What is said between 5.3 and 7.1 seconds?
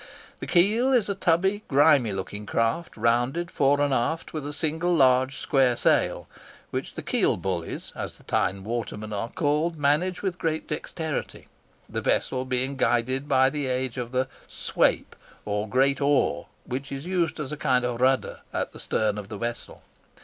square sail, which the